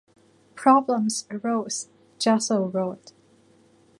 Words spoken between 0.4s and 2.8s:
"Problems arose", Gessle